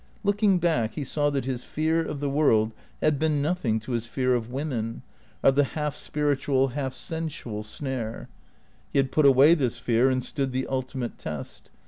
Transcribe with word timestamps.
Looking 0.23 0.57
back, 0.57 0.95
he 0.95 1.03
saw 1.03 1.29
that 1.29 1.45
his 1.45 1.63
fear 1.63 2.03
of 2.03 2.19
the 2.21 2.27
world 2.31 2.73
had 3.03 3.19
been 3.19 3.39
nothing 3.39 3.79
to 3.81 3.91
his 3.91 4.07
fear 4.07 4.33
of 4.33 4.49
women, 4.49 5.03
of 5.43 5.53
the 5.53 5.63
half 5.77 5.93
spiritual, 5.95 6.69
half 6.69 6.95
sensual 6.95 7.61
snare. 7.61 8.27
He 8.91 8.97
had 8.97 9.11
put 9.11 9.27
away 9.27 9.53
this 9.53 9.77
fear, 9.77 10.09
and 10.09 10.23
stood 10.23 10.53
the 10.53 10.65
ultimate 10.65 11.19
test. 11.19 11.69